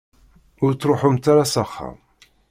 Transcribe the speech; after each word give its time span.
Ur 0.63 0.71
ttruḥumt 0.73 1.25
ara 1.31 1.45
s 1.53 1.55
axxam. 1.63 1.97